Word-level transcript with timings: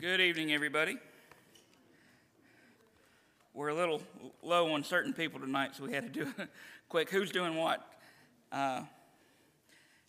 Good 0.00 0.22
evening, 0.22 0.50
everybody. 0.54 0.96
We're 3.52 3.68
a 3.68 3.74
little 3.74 4.00
low 4.42 4.72
on 4.72 4.82
certain 4.82 5.12
people 5.12 5.38
tonight, 5.38 5.76
so 5.76 5.84
we 5.84 5.92
had 5.92 6.10
to 6.10 6.24
do 6.24 6.32
it 6.38 6.48
quick. 6.88 7.10
Who's 7.10 7.30
doing 7.30 7.54
what? 7.54 7.86
Uh, 8.50 8.84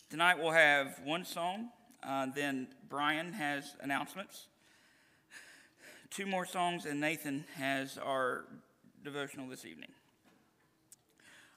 tonight 0.08 0.38
we'll 0.38 0.52
have 0.52 0.98
one 1.04 1.26
song, 1.26 1.68
uh, 2.02 2.28
then 2.34 2.68
Brian 2.88 3.34
has 3.34 3.76
announcements, 3.82 4.46
two 6.08 6.24
more 6.24 6.46
songs, 6.46 6.86
and 6.86 6.98
Nathan 6.98 7.44
has 7.56 7.98
our 7.98 8.46
devotional 9.04 9.46
this 9.46 9.66
evening. 9.66 9.90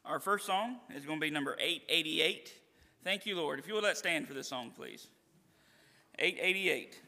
Our 0.03 0.19
first 0.19 0.45
song 0.45 0.79
is 0.93 1.05
going 1.05 1.21
to 1.21 1.25
be 1.25 1.31
number 1.31 1.55
888. 1.57 2.51
Thank 3.01 3.25
you, 3.25 3.37
Lord. 3.37 3.59
If 3.59 3.67
you 3.69 3.75
would 3.75 3.85
let 3.85 3.97
stand 3.97 4.27
for 4.27 4.33
this 4.33 4.49
song, 4.49 4.73
please. 4.75 5.07
888. 6.19 6.99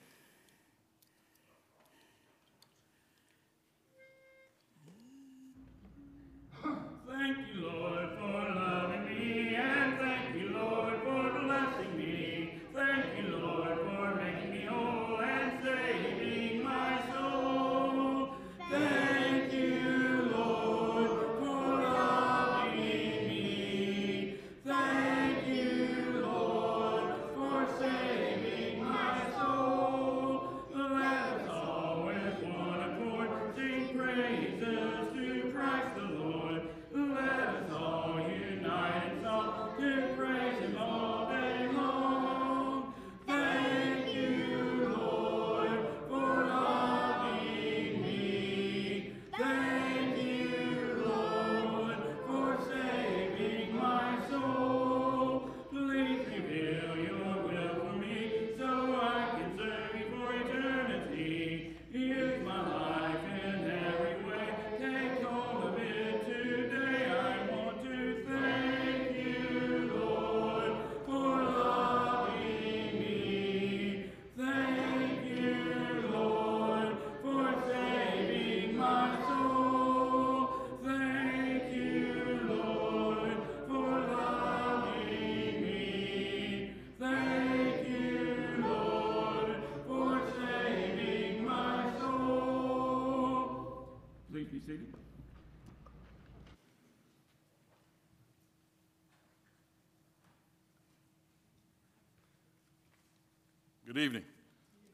Good 103.98 104.04
evening. 104.04 104.26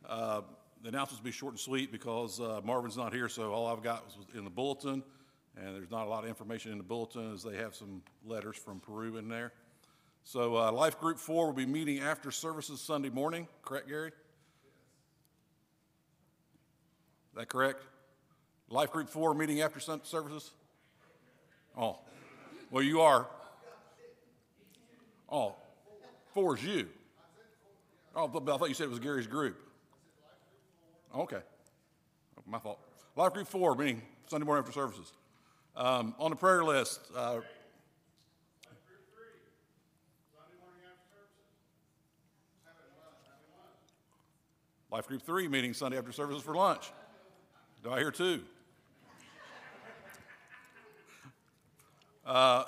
Uh, 0.08 0.44
The 0.82 0.88
announcements 0.88 1.20
will 1.22 1.26
be 1.26 1.32
short 1.34 1.52
and 1.52 1.60
sweet 1.60 1.92
because 1.92 2.40
uh, 2.40 2.62
Marvin's 2.64 2.96
not 2.96 3.12
here, 3.12 3.28
so 3.28 3.52
all 3.52 3.68
I've 3.68 3.84
got 3.84 4.06
was 4.06 4.16
in 4.34 4.46
the 4.46 4.50
bulletin, 4.50 5.04
and 5.58 5.76
there's 5.76 5.92
not 5.92 6.08
a 6.08 6.10
lot 6.10 6.24
of 6.24 6.30
information 6.30 6.72
in 6.72 6.78
the 6.78 6.86
bulletin 6.86 7.34
as 7.34 7.44
they 7.44 7.58
have 7.58 7.76
some 7.76 8.02
letters 8.26 8.56
from 8.56 8.80
Peru 8.80 9.18
in 9.18 9.28
there. 9.28 9.52
So 10.24 10.56
uh, 10.56 10.72
Life 10.72 11.02
Group 11.02 11.20
Four 11.20 11.48
will 11.48 11.54
be 11.54 11.66
meeting 11.66 12.00
after 12.00 12.32
services 12.32 12.80
Sunday 12.80 13.10
morning, 13.10 13.50
correct, 13.62 13.90
Gary? 13.90 14.08
Is 14.08 14.14
that 17.36 17.50
correct? 17.50 17.84
Life 18.70 18.94
Group 18.94 19.10
Four 19.10 19.34
meeting 19.34 19.60
after 19.60 19.82
services? 19.82 20.52
Oh, 21.78 22.00
well, 22.72 22.84
you 22.84 23.02
are. 23.02 23.28
Oh, 25.30 25.56
four 26.34 26.56
is 26.56 26.64
you. 26.64 26.88
Oh, 28.16 28.28
but 28.28 28.44
I 28.54 28.58
thought 28.58 28.70
you 28.70 28.76
said 28.76 28.86
it 28.86 28.90
was 28.92 29.00
Gary's 29.00 29.28
group. 29.28 29.58
Okay. 31.16 31.40
My 32.46 32.60
fault. 32.60 32.80
Life 33.16 33.34
Group 33.34 33.48
4, 33.48 33.76
meeting 33.76 34.02
Sunday 34.28 34.46
morning 34.46 34.64
after 34.64 34.74
services. 34.74 35.14
Um, 35.76 36.14
on 36.20 36.30
the 36.30 36.36
prayer 36.36 36.64
list, 36.64 37.00
uh, 37.16 37.40
Life 44.92 45.08
Group 45.08 45.24
3, 45.24 45.48
meeting 45.48 45.74
Sunday 45.74 45.98
after 45.98 46.12
services 46.12 46.44
for 46.44 46.54
lunch. 46.54 46.92
Do 47.84 47.92
I 47.92 48.00
hear 48.00 48.12
two? 48.12 48.44
Uh, 52.26 52.64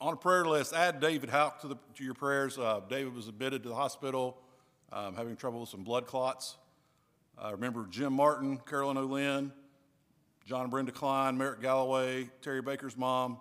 on 0.00 0.12
the 0.12 0.16
prayer 0.16 0.44
list, 0.44 0.72
add 0.72 1.00
David 1.00 1.30
Houck 1.30 1.60
to, 1.62 1.68
the, 1.68 1.76
to 1.96 2.04
your 2.04 2.14
prayers. 2.14 2.56
Uh, 2.56 2.80
David 2.88 3.14
was 3.14 3.26
admitted 3.26 3.64
to 3.64 3.68
the 3.68 3.74
hospital, 3.74 4.38
um, 4.92 5.14
having 5.14 5.36
trouble 5.36 5.60
with 5.60 5.68
some 5.68 5.82
blood 5.84 6.06
clots. 6.06 6.56
I 7.36 7.50
remember 7.50 7.86
Jim 7.88 8.12
Martin, 8.12 8.58
Carolyn 8.58 8.96
O'Lynn, 8.96 9.52
John 10.44 10.70
Brenda 10.70 10.92
Klein, 10.92 11.36
Merrick 11.36 11.60
Galloway, 11.60 12.28
Terry 12.42 12.62
Baker's 12.62 12.96
mom, 12.96 13.38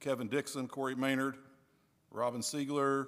Kevin 0.00 0.28
Dixon, 0.28 0.68
Corey 0.68 0.94
Maynard, 0.94 1.36
Robin 2.10 2.40
Siegler, 2.40 3.06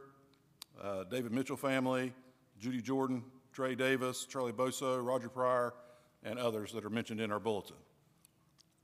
uh, 0.83 1.05
David 1.05 1.31
Mitchell 1.33 1.57
family, 1.57 2.13
Judy 2.59 2.81
Jordan, 2.81 3.23
Trey 3.53 3.75
Davis, 3.75 4.25
Charlie 4.25 4.53
Boso, 4.53 5.05
Roger 5.05 5.29
Pryor, 5.29 5.75
and 6.25 6.39
others 6.39 6.73
that 6.73 6.85
are 6.85 6.91
mentioned 6.91 7.21
in 7.21 7.31
our 7.31 7.39
bulletin. 7.39 7.77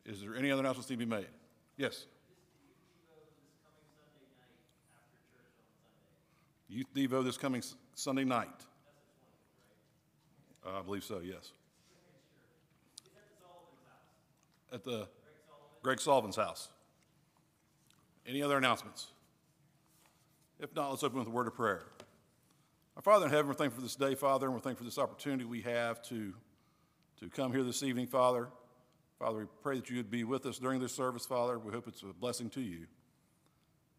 Is 0.05 0.21
there 0.21 0.37
any 0.37 0.51
other 0.51 0.61
announcements 0.61 0.89
to 0.89 0.97
be 0.97 1.05
made? 1.05 1.27
Yes. 1.77 2.07
Youth 6.69 6.87
Devo 6.95 7.25
this 7.25 7.37
coming 7.37 7.63
Sunday 7.95 8.25
night. 8.25 8.49
Uh, 10.65 10.79
I 10.79 10.83
believe 10.83 11.05
so, 11.05 11.21
yes. 11.23 11.53
At 14.73 14.85
the 14.85 15.09
Greg 15.83 16.01
Sullivan's 16.01 16.37
house. 16.37 16.69
Any 18.27 18.43
other 18.43 18.59
announcements? 18.59 19.09
If 20.59 20.75
not, 20.77 20.91
let's 20.91 21.03
open 21.03 21.19
with 21.19 21.29
a 21.29 21.31
word 21.31 21.47
of 21.47 21.55
prayer. 21.55 21.85
Our 22.97 23.03
Father 23.03 23.27
in 23.27 23.33
heaven, 23.33 23.49
we're 23.49 23.55
thankful 23.55 23.81
for 23.81 23.83
this 23.83 23.97
day, 23.97 24.15
Father, 24.15 24.47
and 24.47 24.55
we're 24.55 24.61
thankful 24.61 24.85
for 24.85 24.91
this 24.91 24.99
opportunity 24.99 25.45
we 25.45 25.63
have 25.63 26.03
to, 26.03 26.35
to 27.21 27.31
come 27.31 27.53
here 27.53 27.63
this 27.63 27.83
evening, 27.83 28.07
Father. 28.07 28.49
Father, 29.19 29.39
we 29.39 29.45
pray 29.63 29.77
that 29.77 29.89
you 29.89 29.97
would 29.97 30.11
be 30.11 30.25
with 30.25 30.45
us 30.45 30.59
during 30.59 30.81
this 30.81 30.95
service, 30.95 31.25
Father. 31.25 31.59
We 31.59 31.73
hope 31.73 31.89
it's 31.89 32.03
a 32.03 32.07
blessing 32.07 32.51
to 32.51 32.61
you. 32.61 32.87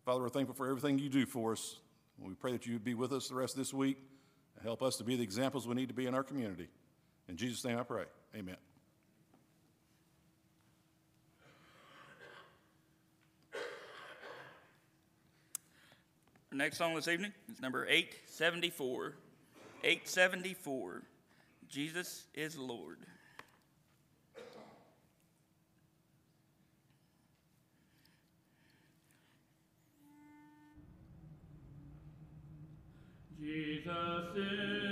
Father, 0.06 0.22
we're 0.22 0.30
thankful 0.30 0.56
for 0.56 0.68
everything 0.70 1.00
you 1.00 1.10
do 1.10 1.26
for 1.26 1.54
us. 1.54 1.80
We 2.20 2.34
pray 2.36 2.52
that 2.52 2.68
you 2.68 2.74
would 2.74 2.84
be 2.84 2.94
with 2.94 3.12
us 3.12 3.28
the 3.28 3.36
rest 3.36 3.56
of 3.56 3.58
this 3.58 3.74
week 3.74 3.98
help 4.64 4.82
us 4.82 4.98
to 4.98 5.04
be 5.04 5.16
the 5.16 5.24
examples 5.24 5.68
we 5.68 5.76
need 5.76 5.90
to 5.90 5.94
be 5.94 6.06
in 6.06 6.14
our 6.14 6.24
community. 6.24 6.68
In 7.28 7.38
Jesus' 7.38 7.64
name 7.64 7.78
I 7.78 7.84
pray. 7.84 8.04
Amen. 8.36 8.58
Our 16.52 16.58
next 16.58 16.78
song 16.78 16.96
this 16.96 17.08
evening 17.08 17.32
is 17.50 17.62
number 17.62 17.86
874. 17.88 19.14
874. 19.84 21.02
Jesus 21.70 22.26
is 22.36 22.58
Lord. 22.58 22.98
Jesus 33.40 33.71
is 33.88 34.91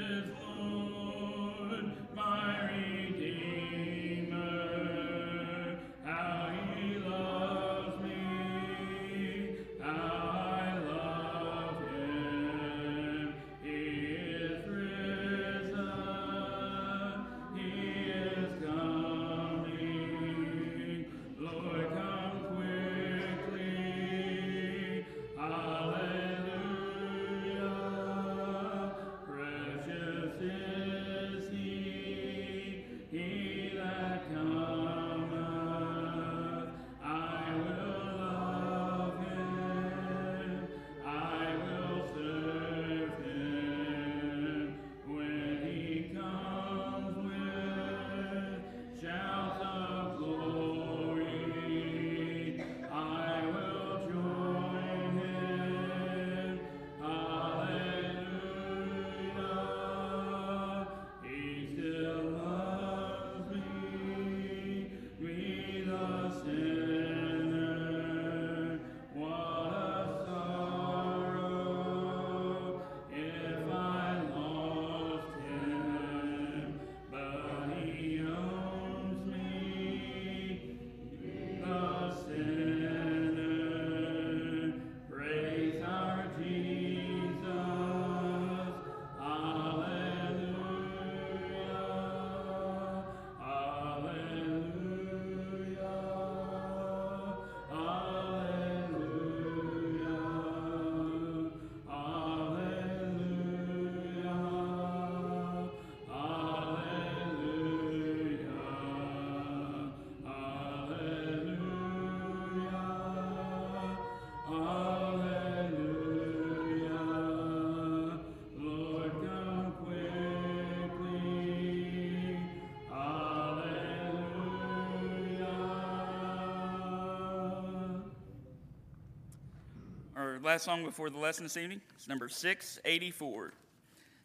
last 130.50 130.66
song 130.66 130.84
before 130.84 131.12
the 131.12 131.18
lesson 131.20 131.44
this 131.44 131.58
evening 131.58 131.80
is 132.00 132.08
number 132.08 132.28
684. 132.28 133.54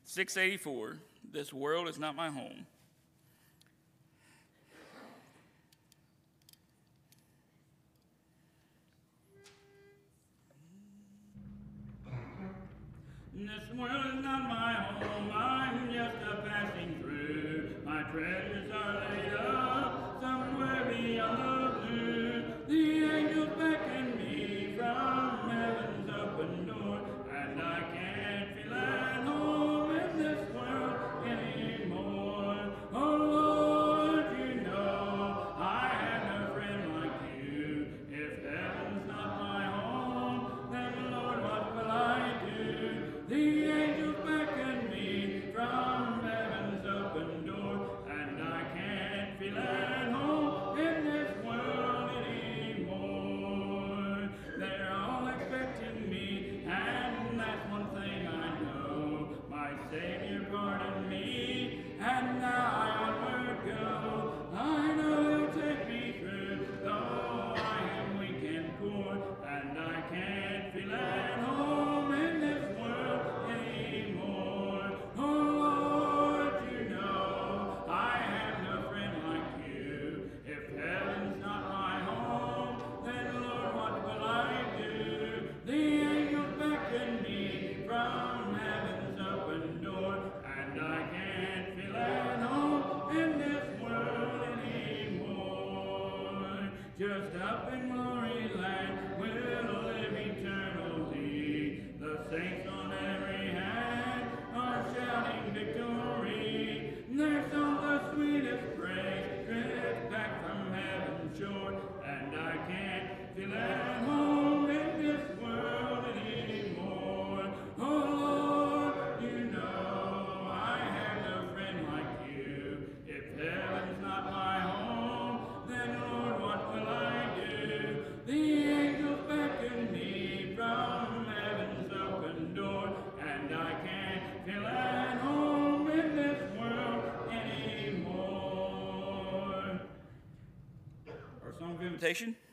684, 0.04 0.97
This 1.31 1.52
World 1.52 1.87
is 1.87 1.99
Not 1.99 2.16
My 2.16 2.31
Home. 2.31 2.64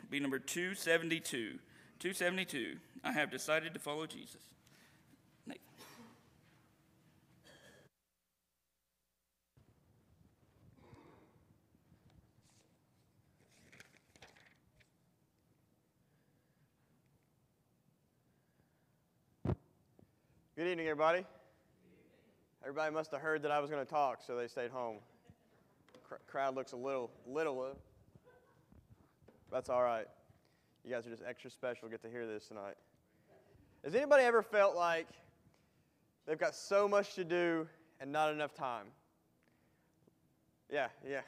Be 0.09 0.19
number 0.19 0.39
272. 0.39 1.59
272, 1.99 2.77
I 3.03 3.11
have 3.11 3.29
decided 3.29 3.73
to 3.75 3.79
follow 3.79 4.07
Jesus. 4.07 4.41
Good 20.57 20.67
evening, 20.67 20.87
everybody. 20.87 21.25
Everybody 22.61 22.93
must 22.93 23.11
have 23.11 23.21
heard 23.21 23.41
that 23.43 23.51
I 23.51 23.59
was 23.59 23.69
going 23.69 23.83
to 23.83 23.89
talk, 23.89 24.21
so 24.25 24.35
they 24.35 24.47
stayed 24.47 24.69
home. 24.69 24.97
Cr- 26.07 26.15
crowd 26.27 26.55
looks 26.55 26.73
a 26.73 26.77
little, 26.77 27.09
little. 27.25 27.61
Uh, 27.61 27.73
That's 29.51 29.69
all 29.69 29.83
right. 29.83 30.07
You 30.85 30.91
guys 30.91 31.05
are 31.05 31.09
just 31.09 31.23
extra 31.27 31.51
special. 31.51 31.89
Get 31.89 32.01
to 32.03 32.09
hear 32.09 32.25
this 32.25 32.47
tonight. 32.47 32.75
Has 33.83 33.93
anybody 33.95 34.23
ever 34.23 34.41
felt 34.41 34.75
like 34.75 35.07
they've 36.25 36.39
got 36.39 36.55
so 36.55 36.87
much 36.87 37.15
to 37.15 37.25
do 37.25 37.67
and 37.99 38.11
not 38.11 38.31
enough 38.31 38.53
time? 38.53 38.85
Yeah, 40.71 40.87
yeah. 41.07 41.21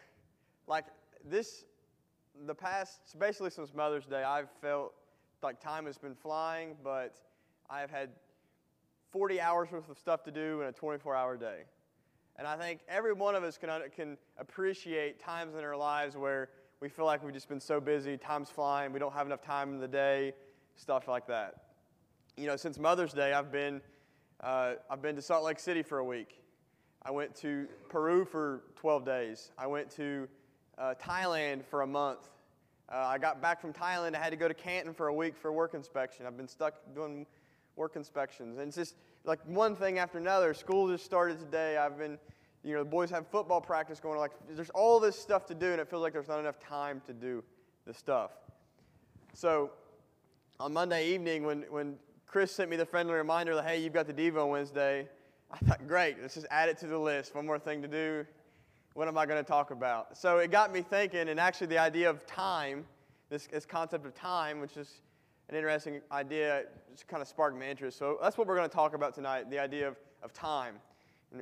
Like 0.67 0.85
this, 1.29 1.65
the 2.45 2.55
past, 2.55 3.01
basically 3.19 3.49
since 3.49 3.73
Mother's 3.73 4.05
Day, 4.05 4.23
I've 4.23 4.49
felt 4.61 4.93
like 5.41 5.59
time 5.59 5.85
has 5.85 5.97
been 5.97 6.15
flying, 6.15 6.77
but 6.81 7.15
I 7.69 7.81
have 7.81 7.91
had 7.91 8.09
40 9.11 9.41
hours 9.41 9.69
worth 9.69 9.89
of 9.89 9.97
stuff 9.97 10.23
to 10.23 10.31
do 10.31 10.61
in 10.61 10.67
a 10.67 10.71
24 10.71 11.13
hour 11.13 11.35
day. 11.35 11.63
And 12.37 12.47
I 12.47 12.55
think 12.55 12.79
every 12.87 13.13
one 13.13 13.35
of 13.35 13.43
us 13.43 13.57
can, 13.57 13.69
can 13.95 14.17
appreciate 14.37 15.19
times 15.19 15.55
in 15.55 15.63
our 15.63 15.75
lives 15.75 16.15
where 16.15 16.49
we 16.83 16.89
feel 16.89 17.05
like 17.05 17.23
we've 17.23 17.33
just 17.33 17.47
been 17.47 17.61
so 17.61 17.79
busy, 17.79 18.17
time's 18.17 18.49
flying, 18.49 18.91
we 18.91 18.99
don't 18.99 19.13
have 19.13 19.25
enough 19.25 19.41
time 19.41 19.69
in 19.69 19.79
the 19.79 19.87
day, 19.87 20.33
stuff 20.75 21.07
like 21.07 21.25
that. 21.27 21.53
You 22.35 22.45
know, 22.45 22.57
since 22.57 22.77
Mother's 22.77 23.13
Day, 23.13 23.31
I've 23.31 23.53
been, 23.53 23.79
uh, 24.41 24.73
I've 24.91 25.01
been 25.01 25.15
to 25.15 25.21
Salt 25.21 25.45
Lake 25.45 25.59
City 25.59 25.81
for 25.81 25.99
a 25.99 26.03
week. 26.03 26.43
I 27.01 27.11
went 27.11 27.35
to 27.35 27.69
Peru 27.87 28.25
for 28.25 28.63
12 28.75 29.05
days. 29.05 29.51
I 29.57 29.65
went 29.65 29.91
to 29.91 30.27
uh, 30.77 30.95
Thailand 31.01 31.63
for 31.63 31.83
a 31.83 31.87
month. 31.87 32.27
Uh, 32.91 32.97
I 32.97 33.17
got 33.17 33.41
back 33.41 33.61
from 33.61 33.71
Thailand. 33.71 34.13
I 34.13 34.19
had 34.19 34.31
to 34.31 34.35
go 34.35 34.49
to 34.49 34.53
Canton 34.53 34.93
for 34.93 35.07
a 35.07 35.13
week 35.13 35.37
for 35.37 35.53
work 35.53 35.75
inspection. 35.75 36.25
I've 36.25 36.35
been 36.35 36.49
stuck 36.49 36.73
doing 36.93 37.25
work 37.77 37.95
inspections. 37.95 38.57
And 38.57 38.67
it's 38.67 38.75
just 38.75 38.95
like 39.23 39.39
one 39.45 39.77
thing 39.77 39.99
after 39.99 40.17
another. 40.17 40.53
School 40.53 40.89
just 40.89 41.05
started 41.05 41.39
today. 41.39 41.77
I've 41.77 41.97
been, 41.97 42.19
you 42.63 42.73
know, 42.73 42.79
the 42.79 42.89
boys 42.89 43.09
have 43.09 43.27
football 43.27 43.59
practice 43.59 43.99
going 43.99 44.15
on. 44.15 44.21
Like, 44.21 44.31
there's 44.49 44.69
all 44.69 44.99
this 44.99 45.19
stuff 45.19 45.45
to 45.47 45.55
do, 45.55 45.71
and 45.71 45.81
it 45.81 45.89
feels 45.89 46.01
like 46.01 46.13
there's 46.13 46.29
not 46.29 46.39
enough 46.39 46.59
time 46.59 47.01
to 47.07 47.13
do 47.13 47.43
the 47.85 47.93
stuff. 47.93 48.31
So, 49.33 49.71
on 50.59 50.71
Monday 50.71 51.09
evening, 51.09 51.43
when, 51.43 51.63
when 51.69 51.95
Chris 52.25 52.51
sent 52.51 52.69
me 52.69 52.77
the 52.77 52.85
friendly 52.85 53.13
reminder 53.13 53.55
that, 53.55 53.65
hey, 53.65 53.81
you've 53.81 53.93
got 53.93 54.07
the 54.07 54.13
Devo 54.13 54.49
Wednesday, 54.49 55.09
I 55.51 55.57
thought, 55.57 55.87
great, 55.87 56.21
let's 56.21 56.35
just 56.35 56.47
add 56.49 56.69
it 56.69 56.77
to 56.79 56.87
the 56.87 56.97
list. 56.97 57.35
One 57.35 57.45
more 57.45 57.59
thing 57.59 57.81
to 57.81 57.87
do. 57.87 58.25
What 58.93 59.07
am 59.07 59.17
I 59.17 59.25
going 59.25 59.43
to 59.43 59.47
talk 59.47 59.71
about? 59.71 60.17
So, 60.17 60.37
it 60.37 60.49
got 60.49 60.71
me 60.71 60.81
thinking, 60.81 61.27
and 61.27 61.39
actually, 61.39 61.67
the 61.67 61.79
idea 61.79 62.09
of 62.09 62.25
time, 62.25 62.85
this, 63.29 63.47
this 63.47 63.65
concept 63.65 64.05
of 64.05 64.15
time, 64.15 64.61
which 64.61 64.77
is 64.77 65.01
an 65.49 65.55
interesting 65.55 65.99
idea, 66.13 66.63
just 66.93 67.07
kind 67.07 67.21
of 67.21 67.27
sparked 67.27 67.57
my 67.57 67.67
interest. 67.67 67.97
So 67.97 68.17
that's 68.21 68.37
what 68.37 68.47
we're 68.47 68.55
going 68.55 68.69
to 68.69 68.75
talk 68.75 68.95
about 68.95 69.13
tonight 69.13 69.49
the 69.49 69.59
idea 69.59 69.87
of, 69.87 69.97
of 70.23 70.31
time 70.31 70.75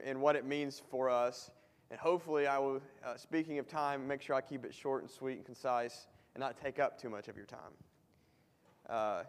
and, 0.06 0.22
what 0.22 0.36
it 0.36 0.46
means 0.46 0.82
for 0.90 1.10
us. 1.10 1.52
And 1.90 2.00
hopefully, 2.00 2.48
I 2.48 2.58
will, 2.58 2.82
uh, 3.06 3.18
speaking 3.18 3.60
of 3.60 3.68
time, 3.68 4.08
make 4.08 4.22
sure 4.22 4.36
I 4.36 4.42
keep 4.42 4.64
it 4.66 4.74
short 4.74 5.02
and 5.02 5.12
sweet 5.12 5.38
and 5.38 5.46
concise 5.46 6.08
and 6.34 6.42
not 6.42 6.58
take 6.62 6.80
up 6.80 7.00
too 7.00 7.10
much 7.10 7.28
of 7.28 7.36
your 7.36 7.46
time. 7.46 7.60
Uh, 8.90 9.24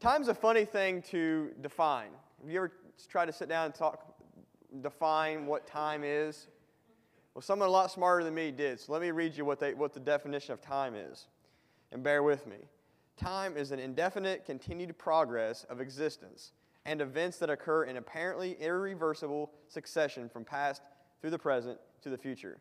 time's 0.00 0.28
a 0.28 0.34
funny 0.34 0.64
thing 0.64 1.02
to 1.02 1.52
define. 1.60 2.10
Have 2.40 2.50
you 2.50 2.58
ever 2.58 2.72
tried 3.08 3.26
to 3.26 3.32
sit 3.32 3.48
down 3.48 3.66
and 3.66 3.74
talk, 3.74 4.16
define 4.80 5.46
what 5.46 5.66
time 5.66 6.02
is? 6.04 6.48
Well, 7.34 7.42
someone 7.42 7.68
a 7.68 7.72
lot 7.72 7.90
smarter 7.90 8.24
than 8.24 8.34
me 8.34 8.50
did. 8.50 8.80
So 8.80 8.92
let 8.92 9.02
me 9.02 9.10
read 9.10 9.36
you 9.36 9.44
what, 9.44 9.60
they, 9.60 9.74
what 9.74 9.92
the 9.92 10.00
definition 10.00 10.52
of 10.52 10.60
time 10.60 10.94
is. 10.94 11.26
And 11.92 12.02
bear 12.02 12.22
with 12.22 12.46
me. 12.46 12.56
Time 13.16 13.56
is 13.56 13.70
an 13.70 13.78
indefinite, 13.78 14.44
continued 14.44 14.96
progress 14.98 15.64
of 15.70 15.80
existence 15.80 16.52
and 16.86 17.00
events 17.00 17.36
that 17.38 17.50
occur 17.50 17.84
in 17.84 17.96
apparently 17.96 18.56
irreversible 18.60 19.50
succession 19.68 20.28
from 20.28 20.44
past 20.44 20.82
through 21.20 21.30
the 21.30 21.38
present 21.38 21.78
to 22.00 22.08
the 22.08 22.16
future. 22.16 22.58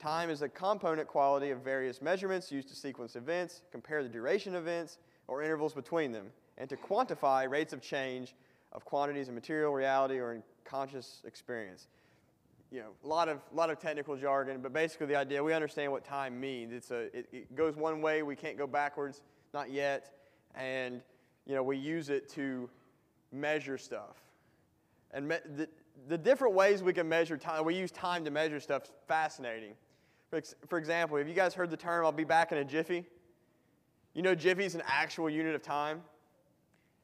Time 0.00 0.30
is 0.30 0.42
a 0.42 0.48
component 0.48 1.06
quality 1.06 1.50
of 1.50 1.60
various 1.60 2.02
measurements 2.02 2.50
used 2.50 2.68
to 2.68 2.74
sequence 2.74 3.14
events, 3.14 3.62
compare 3.70 4.02
the 4.02 4.08
duration 4.08 4.56
of 4.56 4.64
events, 4.64 4.98
or 5.28 5.44
intervals 5.44 5.74
between 5.74 6.10
them, 6.10 6.26
and 6.58 6.68
to 6.68 6.76
quantify 6.76 7.48
rates 7.48 7.72
of 7.72 7.80
change 7.80 8.34
of 8.72 8.84
quantities 8.84 9.28
in 9.28 9.34
material 9.34 9.72
reality 9.72 10.18
or 10.18 10.32
in 10.32 10.42
conscious 10.64 11.22
experience. 11.24 11.86
You 12.72 12.80
know, 12.80 12.88
a 13.04 13.06
lot 13.06 13.28
of, 13.28 13.38
lot 13.54 13.70
of 13.70 13.78
technical 13.78 14.16
jargon, 14.16 14.60
but 14.60 14.72
basically 14.72 15.06
the 15.06 15.16
idea, 15.16 15.44
we 15.44 15.52
understand 15.52 15.92
what 15.92 16.04
time 16.04 16.40
means. 16.40 16.72
It's 16.72 16.90
a, 16.90 17.16
it, 17.16 17.28
it 17.30 17.54
goes 17.54 17.76
one 17.76 18.02
way, 18.02 18.24
we 18.24 18.34
can't 18.34 18.58
go 18.58 18.66
backwards, 18.66 19.20
not 19.54 19.70
yet, 19.70 20.10
and, 20.56 21.00
you 21.46 21.54
know, 21.54 21.62
we 21.62 21.76
use 21.76 22.08
it 22.08 22.28
to 22.30 22.68
measure 23.32 23.78
stuff. 23.78 24.16
And 25.12 25.28
me, 25.28 25.36
the, 25.56 25.68
the 26.08 26.18
different 26.18 26.54
ways 26.54 26.82
we 26.82 26.92
can 26.92 27.08
measure 27.08 27.36
time, 27.36 27.64
we 27.64 27.74
use 27.74 27.90
time 27.90 28.24
to 28.24 28.30
measure 28.30 28.60
stuff, 28.60 28.84
is 28.84 28.90
fascinating. 29.08 29.74
For, 30.30 30.36
ex, 30.36 30.54
for 30.68 30.78
example, 30.78 31.18
have 31.18 31.28
you 31.28 31.34
guys 31.34 31.54
heard 31.54 31.70
the 31.70 31.76
term, 31.76 32.04
I'll 32.04 32.12
be 32.12 32.24
back 32.24 32.52
in 32.52 32.58
a 32.58 32.64
jiffy? 32.64 33.06
You 34.14 34.22
know, 34.22 34.34
jiffy 34.34 34.64
is 34.64 34.74
an 34.74 34.82
actual 34.86 35.28
unit 35.28 35.54
of 35.54 35.62
time. 35.62 36.02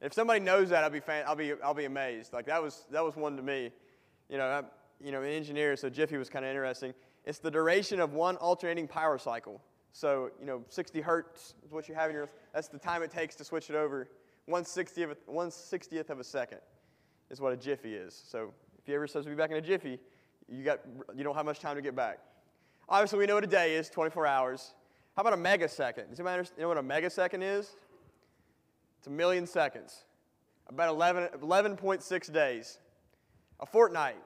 If 0.01 0.13
somebody 0.13 0.41
knows 0.41 0.69
that, 0.71 0.85
I'll 0.85 0.91
be, 0.91 1.01
fan, 1.01 1.25
I'll 1.27 1.37
be, 1.37 1.53
I'll 1.63 1.75
be 1.75 1.87
amazed. 1.87 2.33
Like 2.33 2.47
that 2.47 2.63
was, 2.63 2.87
that 2.91 3.05
was 3.05 3.17
one 3.17 3.37
to 3.37 3.43
me. 3.43 3.73
You 4.29 4.39
know, 4.39 4.47
I'm 4.47 4.67
you 5.03 5.13
know, 5.13 5.23
an 5.23 5.31
engineer, 5.31 5.77
so 5.77 5.89
Jiffy 5.89 6.17
was 6.17 6.29
kind 6.29 6.45
of 6.45 6.51
interesting. 6.51 6.93
It's 7.25 7.39
the 7.39 7.51
duration 7.51 8.01
of 8.01 8.15
one 8.15 8.37
alternating 8.37 8.89
power 8.89 9.19
cycle. 9.19 9.61
So, 9.93 10.31
you 10.41 10.47
know, 10.47 10.65
60 10.69 11.01
hertz 11.01 11.55
is 11.65 11.73
what 11.73 11.89
you 11.89 11.95
have 11.95 12.11
in 12.11 12.17
your, 12.17 12.29
that's 12.53 12.69
the 12.69 12.79
time 12.79 13.03
it 13.03 13.11
takes 13.11 13.35
to 13.37 13.45
switch 13.45 13.71
it 13.71 13.77
over. 13.77 14.09
1 14.49 14.65
60th, 14.65 15.17
1 15.27 15.49
60th 15.51 16.09
of 16.09 16.21
a 16.21 16.25
second 16.25 16.59
is 17.29 17.39
what 17.39 17.53
a 17.53 17.57
jiffy 17.57 17.95
is. 17.95 18.23
So 18.27 18.55
if 18.79 18.89
you 18.89 18.95
ever 18.95 19.07
says 19.07 19.25
to 19.25 19.31
be 19.31 19.37
back 19.37 19.51
in 19.51 19.59
a 19.59 19.61
jiffy, 19.61 19.99
you, 20.49 20.65
got, 20.65 20.81
you 21.15 21.23
don't 21.23 21.35
have 21.35 21.45
much 21.45 21.61
time 21.61 21.77
to 21.77 21.83
get 21.83 21.95
back. 21.95 22.19
Obviously, 22.89 23.19
we 23.19 23.27
know 23.27 23.35
what 23.35 23.45
a 23.45 23.49
day 23.49 23.75
is, 23.75 23.91
24 23.91 24.27
hours. 24.27 24.73
How 25.15 25.21
about 25.21 25.35
a 25.35 25.37
megasecond? 25.37 26.09
Does 26.09 26.19
anybody 26.19 26.49
know 26.59 26.69
what 26.69 26.79
a 26.79 26.83
megasecond 26.83 27.43
is? 27.43 27.77
It's 28.97 29.07
a 29.07 29.11
million 29.11 29.47
seconds, 29.47 30.05
about 30.67 30.89
11, 30.89 31.29
11.6 31.43 32.33
days. 32.33 32.79
A 33.61 33.67
fortnight. 33.67 34.17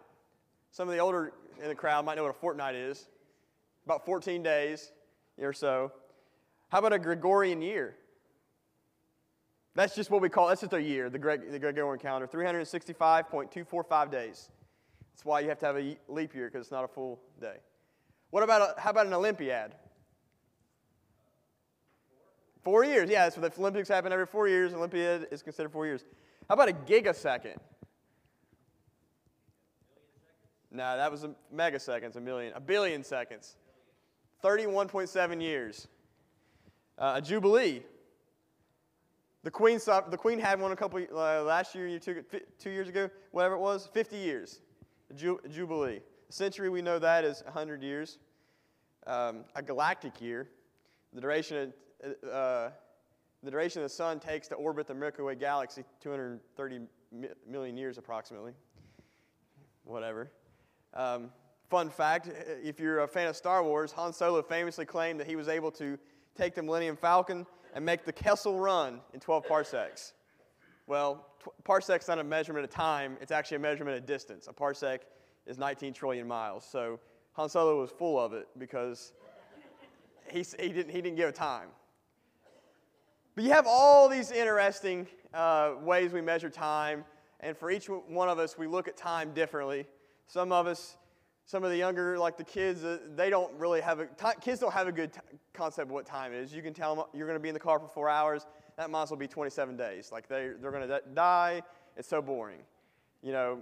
Some 0.71 0.89
of 0.89 0.95
the 0.95 1.01
older 1.01 1.33
in 1.61 1.69
the 1.69 1.75
crowd 1.75 2.05
might 2.05 2.17
know 2.17 2.23
what 2.23 2.31
a 2.31 2.39
fortnight 2.39 2.77
is. 2.77 3.09
About 3.87 4.05
14 4.07 4.43
days 4.43 4.93
or 5.41 5.53
so. 5.53 5.91
How 6.69 6.79
about 6.79 6.93
a 6.93 6.99
Gregorian 6.99 7.61
year? 7.61 7.97
That's 9.75 9.95
just 9.95 10.11
what 10.11 10.21
we 10.21 10.29
call, 10.29 10.49
that's 10.49 10.61
just 10.61 10.73
a 10.75 10.83
year, 10.83 11.09
the, 11.09 11.19
Greg, 11.19 11.51
the 11.51 11.59
Gregorian 11.59 11.99
calendar, 11.99 12.27
365.245 12.27 14.11
days. 14.11 14.51
That's 15.13 15.25
why 15.25 15.41
you 15.41 15.49
have 15.49 15.59
to 15.61 15.67
have 15.67 15.79
a 15.79 15.97
leap 16.09 16.35
year 16.35 16.49
because 16.49 16.67
it's 16.67 16.73
not 16.73 16.85
a 16.85 16.89
full 16.89 17.21
day. 17.41 17.57
What 18.31 18.43
about, 18.43 18.77
a, 18.77 18.81
how 18.81 18.91
about 18.91 19.07
an 19.07 19.15
Olympiad? 19.15 19.75
Four 22.63 22.85
years, 22.85 23.11
yeah. 23.11 23.29
So 23.29 23.41
the 23.41 23.53
Olympics 23.59 23.89
happen 23.89 24.13
every 24.13 24.27
four 24.27 24.47
years. 24.47 24.73
Olympiad 24.73 25.29
is 25.31 25.43
considered 25.43 25.73
four 25.73 25.87
years. 25.87 26.05
How 26.49 26.55
about 26.55 26.69
a 26.69 26.73
gigasecond? 26.73 27.57
No, 30.71 30.97
that 30.97 31.11
was 31.11 31.25
a 31.25 31.35
megaseconds, 31.55 32.17
a 32.17 32.21
million, 32.21 32.53
a 32.55 32.61
billion 32.61 33.05
seconds. 33.05 33.57
31.7 34.43 35.43
years. 35.43 35.89
Uh, 36.99 37.15
a 37.17 37.23
jubilee. 37.23 37.83
The 39.45 39.51
queen, 39.51 39.79
the 39.79 40.17
queen 40.17 40.39
had 40.39 40.61
one 40.61 40.71
a 40.71 40.77
couple 40.77 41.05
uh, 41.13 41.43
last 41.43 41.75
year, 41.75 41.99
two 41.99 42.71
years 42.71 42.89
ago, 42.89 43.11
whatever 43.33 43.55
it 43.57 43.61
was, 43.61 43.89
50 43.93 44.17
years. 44.17 44.61
Ju- 45.17 45.41
jubilee. 45.51 46.01
A 46.29 46.33
century, 46.33 46.69
we 46.69 46.81
know 46.81 46.99
that 46.99 47.25
is 47.25 47.43
100 47.45 47.83
years. 47.83 48.19
Um, 49.07 49.45
a 49.57 49.63
galactic 49.63 50.21
year. 50.21 50.49
The 51.13 51.21
duration 51.21 51.73
uh, 52.33 52.71
the 53.43 53.51
duration 53.51 53.83
the 53.83 53.89
sun 53.89 54.21
takes 54.21 54.47
to 54.49 54.55
orbit 54.55 54.87
the 54.87 54.95
Milky 54.95 55.23
Way 55.23 55.35
galaxy, 55.35 55.85
230 56.01 56.81
million 57.49 57.77
years 57.77 57.99
approximately. 57.99 58.53
Whatever. 59.85 60.31
Um, 60.95 61.31
fun 61.69 61.91
fact 61.91 62.29
if 62.63 62.79
you're 62.79 63.01
a 63.01 63.09
fan 63.09 63.27
of 63.27 63.37
Star 63.37 63.65
Wars, 63.65 63.91
Han 63.93 64.13
Solo 64.13 64.43
famously 64.43 64.85
claimed 64.85 65.19
that 65.19 65.27
he 65.27 65.35
was 65.35 65.49
able 65.49 65.73
to 65.73 65.99
take 66.37 66.55
the 66.55 66.63
Millennium 66.63 66.97
Falcon 66.97 67.45
and 67.73 67.85
make 67.85 68.05
the 68.05 68.13
Kessel 68.13 68.59
run 68.59 69.01
in 69.15 69.21
12 69.21 69.47
parsecs. 69.47 70.13
Well, 70.87 71.27
parsec's 71.65 72.09
not 72.09 72.19
a 72.19 72.25
measurement 72.25 72.65
of 72.65 72.71
time, 72.71 73.17
it's 73.21 73.33
actually 73.33 73.57
a 73.57 73.61
measurement 73.61 73.97
of 73.97 74.07
distance. 74.07 74.49
A 74.49 74.53
parsec 74.53 75.01
is 75.47 75.59
19 75.59 75.93
trillion 75.93 76.27
miles. 76.27 76.67
So 76.71 77.01
Han 77.35 77.49
Solo 77.49 77.81
was 77.81 77.91
full 77.91 78.19
of 78.19 78.33
it 78.33 78.49
because 78.59 79.13
he, 80.31 80.45
he, 80.59 80.69
didn't, 80.69 80.91
he 80.91 81.01
didn't 81.01 81.17
give 81.17 81.29
a 81.29 81.33
time. 81.33 81.69
But 83.35 83.45
you 83.45 83.51
have 83.51 83.67
all 83.67 84.09
these 84.09 84.31
interesting 84.31 85.07
uh, 85.33 85.75
ways 85.81 86.13
we 86.13 86.21
measure 86.21 86.51
time, 86.51 87.05
and 87.41 87.57
for 87.57 87.71
each 87.71 87.87
one 87.87 88.29
of 88.29 88.39
us, 88.39 88.59
we 88.59 88.67
look 88.67 88.89
at 88.89 88.97
time 88.97 89.33
differently. 89.33 89.87
Some 90.27 90.53
of 90.53 90.67
us, 90.67 90.97
some 91.53 91.65
of 91.65 91.71
the 91.71 91.77
younger, 91.77 92.19
like 92.19 92.39
the 92.39 92.45
kids, 92.45 92.83
uh, 92.83 92.97
they 93.15 93.29
don't 93.29 93.53
really 93.59 93.83
have 93.83 94.01
a, 94.01 94.07
t- 94.07 94.41
kids 94.41 94.59
don't 94.59 94.73
have 94.73 94.89
a 94.89 94.93
good 94.93 95.13
t- 95.13 95.21
concept 95.53 95.89
of 95.89 95.93
what 95.93 96.07
time 96.07 96.33
is. 96.33 96.51
You 96.51 96.63
can 96.63 96.73
tell 96.73 96.97
them 96.97 97.05
you're 97.13 97.27
going 97.27 97.39
to 97.39 97.43
be 97.43 97.51
in 97.51 97.53
the 97.53 97.61
car 97.61 97.79
for 97.79 97.89
four 97.89 98.09
hours, 98.09 98.47
that 98.79 98.89
might 98.89 99.03
as 99.03 99.11
well 99.11 99.19
be 99.19 99.29
27 99.29 99.77
days. 99.77 100.11
Like 100.11 100.29
they, 100.29 100.53
they're 100.63 100.71
going 100.71 100.89
to 100.89 101.03
die, 101.13 101.61
it's 101.95 102.09
so 102.09 102.23
boring. 102.23 102.61
You 103.23 103.33
know, 103.33 103.59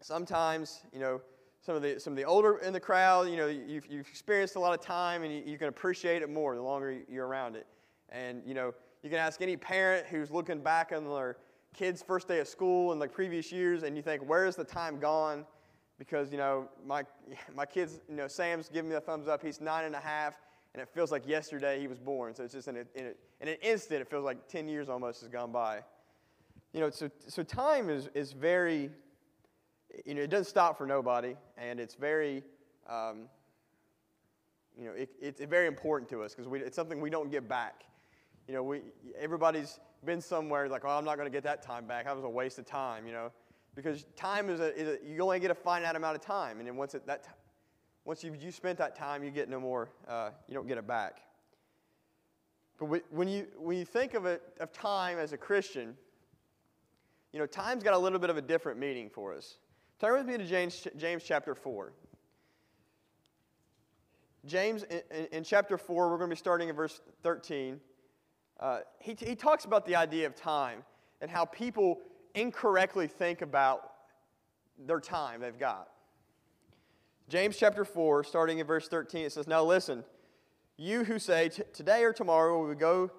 sometimes, 0.00 0.82
you 0.92 1.00
know, 1.00 1.20
some 1.60 1.74
of 1.74 1.82
the, 1.82 1.98
some 1.98 2.12
of 2.12 2.16
the 2.16 2.22
older 2.22 2.58
in 2.58 2.72
the 2.72 2.78
crowd, 2.78 3.28
you 3.28 3.36
know, 3.36 3.48
you've, 3.48 3.86
you've 3.86 4.06
experienced 4.06 4.54
a 4.54 4.60
lot 4.60 4.72
of 4.72 4.80
time 4.80 5.24
and 5.24 5.34
you, 5.34 5.42
you 5.44 5.58
can 5.58 5.66
appreciate 5.66 6.22
it 6.22 6.30
more 6.30 6.54
the 6.54 6.62
longer 6.62 7.00
you're 7.10 7.26
around 7.26 7.56
it. 7.56 7.66
And, 8.10 8.44
you 8.46 8.54
know, 8.54 8.74
you 9.02 9.10
can 9.10 9.18
ask 9.18 9.42
any 9.42 9.56
parent 9.56 10.06
who's 10.06 10.30
looking 10.30 10.60
back 10.60 10.92
on 10.94 11.02
their 11.02 11.38
kid's 11.74 12.00
first 12.00 12.28
day 12.28 12.38
of 12.38 12.46
school 12.46 12.92
in 12.92 13.00
the 13.00 13.08
previous 13.08 13.50
years, 13.50 13.82
and 13.82 13.96
you 13.96 14.04
think, 14.04 14.22
where's 14.24 14.54
the 14.54 14.62
time 14.62 15.00
gone? 15.00 15.44
Because, 15.98 16.32
you 16.32 16.38
know, 16.38 16.68
my, 16.86 17.04
my 17.54 17.66
kid's, 17.66 18.00
you 18.08 18.16
know, 18.16 18.28
Sam's 18.28 18.68
giving 18.68 18.90
me 18.90 18.96
a 18.96 19.00
thumbs 19.00 19.28
up. 19.28 19.42
He's 19.42 19.60
nine 19.60 19.84
and 19.84 19.94
a 19.94 20.00
half, 20.00 20.34
and 20.74 20.82
it 20.82 20.88
feels 20.88 21.12
like 21.12 21.26
yesterday 21.26 21.80
he 21.80 21.86
was 21.86 21.98
born. 21.98 22.34
So 22.34 22.44
it's 22.44 22.54
just 22.54 22.68
in, 22.68 22.76
a, 22.76 22.80
in, 22.94 23.06
a, 23.06 23.12
in 23.40 23.48
an 23.48 23.56
instant, 23.62 24.00
it 24.00 24.08
feels 24.08 24.24
like 24.24 24.48
10 24.48 24.68
years 24.68 24.88
almost 24.88 25.20
has 25.20 25.28
gone 25.28 25.52
by. 25.52 25.82
You 26.72 26.80
know, 26.80 26.90
so, 26.90 27.10
so 27.28 27.42
time 27.42 27.90
is, 27.90 28.08
is 28.14 28.32
very, 28.32 28.90
you 30.06 30.14
know, 30.14 30.22
it 30.22 30.30
doesn't 30.30 30.46
stop 30.46 30.78
for 30.78 30.86
nobody, 30.86 31.36
and 31.58 31.78
it's 31.78 31.94
very, 31.94 32.42
um, 32.88 33.28
you 34.78 34.86
know, 34.86 34.92
it, 34.92 35.10
it's 35.20 35.40
very 35.42 35.66
important 35.66 36.08
to 36.10 36.22
us 36.22 36.34
because 36.34 36.50
it's 36.62 36.76
something 36.76 37.00
we 37.00 37.10
don't 37.10 37.30
get 37.30 37.46
back. 37.46 37.84
You 38.48 38.54
know, 38.54 38.62
we, 38.62 38.80
everybody's 39.18 39.78
been 40.04 40.20
somewhere 40.20 40.68
like, 40.68 40.84
oh, 40.84 40.88
I'm 40.88 41.04
not 41.04 41.16
going 41.16 41.26
to 41.26 41.32
get 41.32 41.44
that 41.44 41.62
time 41.62 41.86
back. 41.86 42.06
That 42.06 42.16
was 42.16 42.24
a 42.24 42.28
waste 42.28 42.58
of 42.58 42.66
time, 42.66 43.06
you 43.06 43.12
know. 43.12 43.30
Because 43.74 44.04
time 44.16 44.50
is 44.50 44.60
a, 44.60 44.76
is 44.78 44.88
a 44.88 45.06
you 45.06 45.20
only 45.22 45.40
get 45.40 45.50
a 45.50 45.54
finite 45.54 45.96
amount 45.96 46.16
of 46.16 46.22
time. 46.22 46.58
And 46.58 46.66
then 46.66 46.76
once, 46.76 46.94
it, 46.94 47.06
that, 47.06 47.24
once 48.04 48.22
you've 48.22 48.42
you 48.42 48.52
spent 48.52 48.78
that 48.78 48.96
time, 48.96 49.24
you 49.24 49.30
get 49.30 49.48
no 49.48 49.58
more, 49.58 49.88
uh, 50.08 50.30
you 50.46 50.54
don't 50.54 50.68
get 50.68 50.78
it 50.78 50.86
back. 50.86 51.22
But 52.78 53.02
when 53.12 53.28
you, 53.28 53.46
when 53.56 53.78
you 53.78 53.84
think 53.84 54.14
of, 54.14 54.26
it, 54.26 54.42
of 54.60 54.72
time 54.72 55.18
as 55.18 55.32
a 55.32 55.36
Christian, 55.36 55.96
you 57.32 57.38
know, 57.38 57.46
time's 57.46 57.82
got 57.82 57.94
a 57.94 57.98
little 57.98 58.18
bit 58.18 58.28
of 58.28 58.36
a 58.36 58.42
different 58.42 58.78
meaning 58.78 59.08
for 59.08 59.32
us. 59.32 59.56
Turn 60.00 60.18
with 60.18 60.26
me 60.26 60.36
to 60.36 60.44
James, 60.44 60.86
James 60.96 61.22
chapter 61.22 61.54
4. 61.54 61.92
James, 64.44 64.82
in, 64.84 65.26
in 65.30 65.44
chapter 65.44 65.78
4, 65.78 66.10
we're 66.10 66.18
going 66.18 66.28
to 66.28 66.34
be 66.34 66.38
starting 66.38 66.68
in 66.68 66.74
verse 66.74 67.00
13. 67.22 67.80
Uh, 68.58 68.80
he, 68.98 69.16
he 69.18 69.34
talks 69.34 69.64
about 69.64 69.86
the 69.86 69.94
idea 69.94 70.26
of 70.26 70.34
time 70.34 70.82
and 71.20 71.30
how 71.30 71.44
people 71.44 72.00
incorrectly 72.34 73.06
think 73.06 73.42
about 73.42 73.92
their 74.78 75.00
time 75.00 75.40
they've 75.40 75.58
got. 75.58 75.88
James 77.28 77.56
chapter 77.56 77.84
4, 77.84 78.24
starting 78.24 78.58
in 78.58 78.66
verse 78.66 78.88
13, 78.88 79.26
it 79.26 79.32
says, 79.32 79.46
Now 79.46 79.64
listen, 79.64 80.04
you 80.76 81.04
who 81.04 81.18
say, 81.18 81.48
Today 81.48 82.04
or 82.04 82.12
tomorrow 82.12 82.60
we 82.60 82.68
will 82.68 82.74
go 82.74 83.10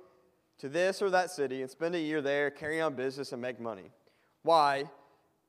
to 0.60 0.70
this 0.70 1.02
or 1.02 1.10
that 1.10 1.32
city 1.32 1.62
and 1.62 1.70
spend 1.72 1.96
a 1.96 2.00
year 2.00 2.22
there, 2.22 2.52
carry 2.52 2.80
on 2.80 2.94
business, 2.94 3.32
and 3.32 3.42
make 3.42 3.60
money. 3.60 3.92
Why? 4.44 4.90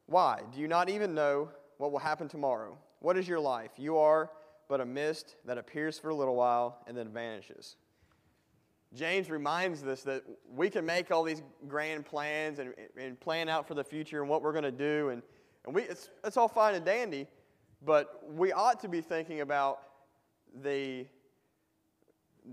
Why? 0.07 0.41
Do 0.53 0.61
you 0.61 0.69
not 0.69 0.89
even 0.89 1.15
know 1.15 1.51
what 1.79 1.93
will 1.93 1.99
happen 1.99 2.29
tomorrow? 2.29 2.79
What 3.01 3.17
is 3.17 3.29
your 3.29 3.41
life? 3.41 3.73
You 3.77 3.99
are 3.99 4.31
but 4.69 4.81
a 4.81 4.87
mist 4.87 5.37
that 5.45 5.59
appears 5.59 5.99
for 5.99 6.09
a 6.09 6.15
little 6.15 6.37
while 6.37 6.79
and 6.87 6.97
then 6.97 7.09
vanishes. 7.09 7.77
James 8.95 9.29
reminds 9.29 9.83
us 9.83 10.03
that 10.03 10.23
we 10.49 10.71
can 10.71 10.87
make 10.87 11.11
all 11.11 11.25
these 11.25 11.43
grand 11.67 12.07
plans 12.07 12.61
and, 12.61 12.75
and 12.97 13.19
plan 13.19 13.49
out 13.49 13.67
for 13.67 13.75
the 13.75 13.83
future 13.83 14.21
and 14.21 14.31
what 14.31 14.41
we're 14.41 14.53
going 14.53 14.65
to 14.65 14.71
do, 14.71 15.09
and, 15.09 15.23
and 15.67 15.75
we, 15.75 15.83
it's, 15.83 16.11
it's 16.25 16.37
all 16.37 16.49
fine 16.49 16.75
and 16.75 16.85
dandy, 16.85 17.27
but 17.85 18.23
we 18.33 18.53
ought 18.53 18.79
to 18.81 18.89
be 18.89 19.01
thinking 19.01 19.41
about 19.41 19.81
the, 20.63 21.07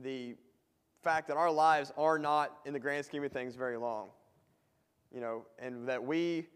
the 0.02 0.36
fact 1.04 1.28
that 1.28 1.38
our 1.38 1.52
lives 1.52 1.92
are 1.96 2.18
not, 2.18 2.58
in 2.66 2.74
the 2.74 2.80
grand 2.80 3.06
scheme 3.06 3.24
of 3.24 3.32
things, 3.32 3.56
very 3.56 3.78
long. 3.78 4.10
You 5.14 5.20
know, 5.20 5.46
and 5.60 5.88
that 5.88 6.04
we 6.04 6.48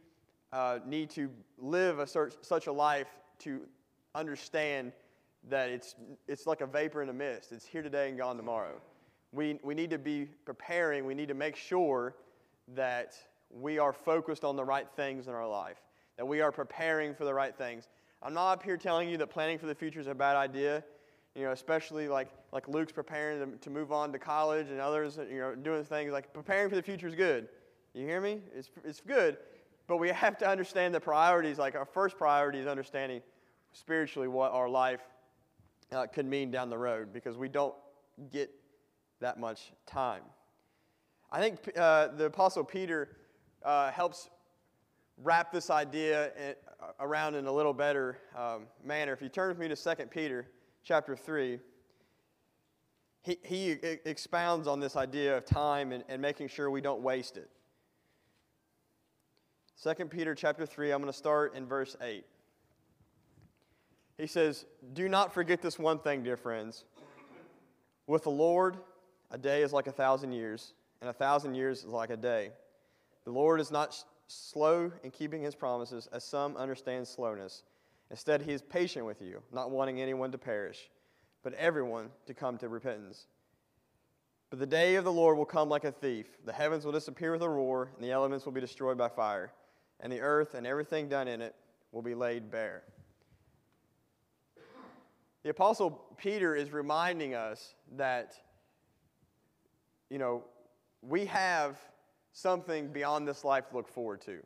uh, 0.51 0.79
need 0.85 1.09
to 1.11 1.29
live 1.59 1.99
a 1.99 2.07
such, 2.07 2.33
such 2.41 2.67
a 2.67 2.71
life 2.71 3.09
to 3.39 3.61
understand 4.15 4.93
that 5.49 5.69
it's, 5.69 5.95
it's 6.27 6.47
like 6.47 6.61
a 6.61 6.65
vapor 6.65 7.03
in 7.03 7.09
a 7.09 7.13
mist. 7.13 7.51
It's 7.51 7.65
here 7.65 7.83
today 7.83 8.09
and 8.09 8.17
gone 8.17 8.37
tomorrow 8.37 8.81
we, 9.31 9.59
we 9.63 9.75
need 9.75 9.89
to 9.89 9.97
be 9.97 10.25
preparing, 10.45 11.05
we 11.05 11.13
need 11.13 11.27
to 11.27 11.33
make 11.33 11.55
sure 11.55 12.15
that 12.73 13.15
we 13.49 13.79
are 13.79 13.93
focused 13.93 14.43
on 14.43 14.55
the 14.55 14.63
right 14.63 14.87
things 14.95 15.27
in 15.27 15.33
our 15.33 15.47
life, 15.47 15.77
that 16.17 16.25
we 16.25 16.41
are 16.41 16.51
preparing 16.51 17.13
for 17.13 17.25
the 17.25 17.33
right 17.33 17.55
things. 17.55 17.89
I'm 18.21 18.33
not 18.33 18.53
up 18.53 18.63
here 18.63 18.77
telling 18.77 19.09
you 19.09 19.17
that 19.17 19.27
planning 19.27 19.59
for 19.59 19.67
the 19.67 19.75
future 19.75 19.99
is 19.99 20.07
a 20.07 20.15
bad 20.15 20.35
idea, 20.35 20.83
you 21.35 21.43
know, 21.43 21.51
especially 21.51 22.07
like, 22.07 22.29
like 22.51 22.67
Luke's 22.67 22.91
preparing 22.91 23.39
to, 23.39 23.57
to 23.57 23.69
move 23.69 23.91
on 23.91 24.11
to 24.13 24.19
college 24.19 24.69
and 24.69 24.79
others, 24.79 25.17
you 25.29 25.39
know, 25.39 25.53
doing 25.55 25.83
things 25.83 26.11
like 26.11 26.33
preparing 26.33 26.69
for 26.69 26.75
the 26.75 26.83
future 26.83 27.07
is 27.07 27.15
good. 27.15 27.47
You 27.93 28.05
hear 28.05 28.21
me? 28.21 28.41
It's, 28.55 28.69
it's 28.83 29.01
good, 29.01 29.37
but 29.87 29.97
we 29.97 30.09
have 30.09 30.37
to 30.39 30.47
understand 30.47 30.95
the 30.95 30.99
priorities. 30.99 31.57
Like 31.57 31.75
our 31.75 31.85
first 31.85 32.17
priority 32.17 32.59
is 32.59 32.67
understanding 32.67 33.21
spiritually 33.73 34.27
what 34.27 34.51
our 34.51 34.69
life 34.69 35.01
uh, 35.91 36.07
could 36.07 36.25
mean 36.25 36.51
down 36.51 36.69
the 36.69 36.77
road 36.77 37.13
because 37.13 37.37
we 37.37 37.49
don't 37.49 37.75
get 38.31 38.49
that 39.19 39.39
much 39.39 39.71
time. 39.85 40.21
I 41.31 41.39
think 41.39 41.59
uh, 41.77 42.07
the 42.07 42.25
Apostle 42.25 42.63
Peter 42.63 43.17
uh, 43.63 43.91
helps 43.91 44.29
wrap 45.23 45.51
this 45.51 45.69
idea 45.69 46.27
uh, 46.27 46.85
around 46.99 47.35
in 47.35 47.45
a 47.45 47.51
little 47.51 47.73
better 47.73 48.19
um, 48.37 48.67
manner. 48.83 49.13
If 49.13 49.21
you 49.21 49.29
turn 49.29 49.49
with 49.49 49.57
me 49.57 49.67
to 49.67 49.75
2 49.75 50.05
Peter 50.07 50.47
chapter 50.83 51.15
3, 51.15 51.59
he, 53.23 53.37
he 53.43 53.71
expounds 54.05 54.67
on 54.67 54.79
this 54.79 54.95
idea 54.95 55.35
of 55.35 55.45
time 55.45 55.91
and, 55.91 56.03
and 56.07 56.21
making 56.21 56.47
sure 56.47 56.69
we 56.69 56.81
don't 56.81 57.01
waste 57.01 57.37
it. 57.37 57.49
2 59.83 60.05
Peter 60.05 60.35
chapter 60.35 60.65
3, 60.65 60.91
I'm 60.91 61.01
going 61.01 61.11
to 61.11 61.17
start 61.17 61.55
in 61.55 61.65
verse 61.65 61.95
8. 62.01 62.23
He 64.17 64.27
says, 64.27 64.65
Do 64.93 65.09
not 65.09 65.33
forget 65.33 65.61
this 65.61 65.77
one 65.77 65.99
thing, 65.99 66.23
dear 66.23 66.37
friends. 66.37 66.85
With 68.07 68.23
the 68.23 68.31
Lord, 68.31 68.77
a 69.31 69.37
day 69.37 69.61
is 69.61 69.73
like 69.73 69.87
a 69.87 69.91
thousand 69.91 70.31
years, 70.31 70.73
and 71.01 71.09
a 71.09 71.13
thousand 71.13 71.55
years 71.55 71.79
is 71.79 71.85
like 71.85 72.09
a 72.09 72.17
day. 72.17 72.51
The 73.25 73.31
Lord 73.31 73.59
is 73.59 73.71
not 73.71 74.03
slow 74.27 74.91
in 75.03 75.11
keeping 75.11 75.41
his 75.41 75.55
promises, 75.55 76.07
as 76.11 76.23
some 76.23 76.57
understand 76.57 77.07
slowness. 77.07 77.63
Instead, 78.11 78.41
he 78.41 78.51
is 78.51 78.61
patient 78.61 79.05
with 79.05 79.21
you, 79.21 79.41
not 79.51 79.71
wanting 79.71 80.01
anyone 80.01 80.31
to 80.31 80.37
perish, 80.37 80.89
but 81.43 81.53
everyone 81.53 82.09
to 82.27 82.33
come 82.33 82.57
to 82.59 82.69
repentance. 82.69 83.27
But 84.49 84.59
the 84.59 84.65
day 84.65 84.95
of 84.95 85.03
the 85.03 85.11
Lord 85.11 85.37
will 85.37 85.45
come 85.45 85.69
like 85.69 85.85
a 85.85 85.91
thief. 85.91 86.27
The 86.45 86.53
heavens 86.53 86.85
will 86.85 86.91
disappear 86.91 87.31
with 87.31 87.41
a 87.41 87.49
roar, 87.49 87.91
and 87.95 88.03
the 88.03 88.11
elements 88.11 88.45
will 88.45 88.53
be 88.53 88.61
destroyed 88.61 88.97
by 88.97 89.09
fire, 89.09 89.51
and 89.99 90.11
the 90.11 90.21
earth 90.21 90.53
and 90.53 90.67
everything 90.67 91.09
done 91.09 91.27
in 91.27 91.41
it 91.41 91.55
will 91.91 92.03
be 92.03 92.15
laid 92.15 92.51
bare. 92.51 92.83
The 95.43 95.49
Apostle 95.49 95.91
Peter 96.17 96.55
is 96.55 96.71
reminding 96.71 97.35
us 97.35 97.75
that, 97.97 98.33
you 100.09 100.17
know, 100.17 100.43
we 101.01 101.25
have 101.25 101.79
something 102.31 102.89
beyond 102.89 103.27
this 103.27 103.43
life 103.43 103.69
to 103.69 103.75
look 103.75 103.87
forward 103.87 104.21
to. 104.21 104.39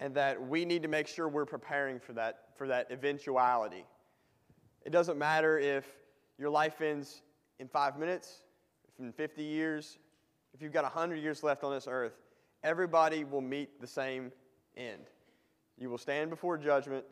And 0.00 0.14
that 0.14 0.40
we 0.40 0.64
need 0.64 0.82
to 0.82 0.88
make 0.88 1.08
sure 1.08 1.28
we're 1.28 1.44
preparing 1.44 1.98
for 1.98 2.12
that, 2.12 2.44
for 2.56 2.68
that 2.68 2.88
eventuality. 2.90 3.84
It 4.84 4.90
doesn't 4.90 5.18
matter 5.18 5.58
if 5.58 5.84
your 6.38 6.50
life 6.50 6.80
ends 6.80 7.22
in 7.58 7.66
five 7.66 7.98
minutes, 7.98 8.42
if 8.88 9.04
in 9.04 9.12
50 9.12 9.42
years, 9.42 9.98
if 10.54 10.62
you've 10.62 10.72
got 10.72 10.84
100 10.84 11.16
years 11.16 11.42
left 11.42 11.64
on 11.64 11.72
this 11.72 11.88
earth, 11.88 12.14
everybody 12.62 13.24
will 13.24 13.40
meet 13.40 13.80
the 13.80 13.86
same 13.86 14.30
end. 14.76 15.02
You 15.76 15.90
will 15.90 15.98
stand 15.98 16.30
before 16.30 16.56
judgment 16.58 17.04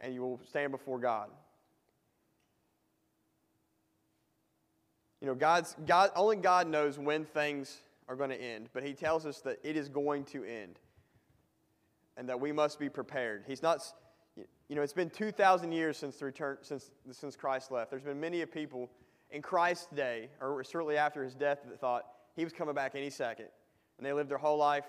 and 0.00 0.12
you 0.12 0.20
will 0.20 0.40
stand 0.48 0.72
before 0.72 0.98
God. 0.98 1.30
You 5.20 5.26
know, 5.26 5.34
God's, 5.34 5.76
God, 5.86 6.10
only 6.14 6.36
God 6.36 6.68
knows 6.68 6.98
when 6.98 7.24
things 7.24 7.82
are 8.08 8.16
going 8.16 8.30
to 8.30 8.40
end, 8.40 8.68
but 8.72 8.82
He 8.82 8.92
tells 8.92 9.26
us 9.26 9.40
that 9.40 9.58
it 9.62 9.76
is 9.76 9.88
going 9.88 10.24
to 10.26 10.44
end 10.44 10.78
and 12.16 12.28
that 12.28 12.40
we 12.40 12.52
must 12.52 12.78
be 12.78 12.88
prepared. 12.88 13.44
He's 13.46 13.62
not, 13.62 13.80
you 14.36 14.76
know, 14.76 14.82
it's 14.82 14.92
been 14.92 15.10
2,000 15.10 15.72
years 15.72 15.96
since, 15.96 16.16
the 16.16 16.26
return, 16.26 16.58
since, 16.62 16.90
since 17.10 17.36
Christ 17.36 17.70
left. 17.70 17.90
There's 17.90 18.02
been 18.02 18.20
many 18.20 18.44
people 18.46 18.90
in 19.30 19.42
Christ's 19.42 19.88
day, 19.94 20.30
or 20.40 20.62
certainly 20.64 20.96
after 20.96 21.22
his 21.22 21.34
death, 21.34 21.60
that 21.68 21.80
thought 21.80 22.06
he 22.34 22.44
was 22.44 22.52
coming 22.52 22.74
back 22.74 22.94
any 22.94 23.10
second. 23.10 23.48
And 23.98 24.06
they 24.06 24.12
lived 24.12 24.30
their 24.30 24.38
whole 24.38 24.58
life 24.58 24.84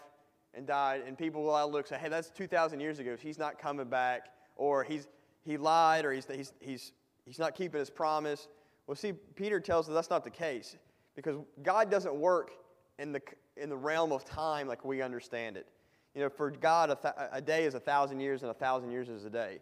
and 0.54 0.66
died. 0.66 1.04
And 1.06 1.18
people 1.18 1.44
will 1.44 1.72
look 1.72 1.82
and 1.82 1.88
say, 1.88 1.98
hey, 1.98 2.10
that's 2.10 2.30
2,000 2.30 2.80
years 2.80 3.00
ago. 3.00 3.16
He's 3.20 3.40
not 3.40 3.60
coming 3.60 3.88
back, 3.88 4.30
or 4.56 4.84
he's, 4.84 5.08
he 5.44 5.58
lied, 5.58 6.06
or 6.06 6.12
he's, 6.12 6.26
he's, 6.26 6.54
he's, 6.60 6.92
he's 7.26 7.40
not 7.40 7.56
keeping 7.56 7.80
his 7.80 7.90
promise. 7.90 8.48
Well, 8.88 8.96
see, 8.96 9.12
Peter 9.12 9.60
tells 9.60 9.90
us 9.90 9.94
that's 9.94 10.10
not 10.10 10.24
the 10.24 10.30
case 10.30 10.78
because 11.16 11.36
God 11.62 11.92
doesn't 11.92 12.16
work 12.16 12.52
in 12.98 13.12
the, 13.12 13.22
in 13.58 13.70
the 13.70 13.76
realm 13.78 14.12
of 14.12 14.24
time 14.24 14.68
like 14.68 14.86
we 14.86 15.02
understand 15.02 15.58
it. 15.58 15.68
You 16.16 16.24
know, 16.24 16.30
for 16.30 16.50
God, 16.50 16.90
a, 16.90 16.96
th- 16.96 17.14
a 17.32 17.42
day 17.42 17.66
is 17.66 17.76
a 17.76 17.80
thousand 17.80 18.22
years, 18.22 18.42
and 18.42 18.50
a 18.50 18.54
thousand 18.54 18.92
years 18.92 19.10
is 19.10 19.26
a 19.26 19.30
day. 19.30 19.60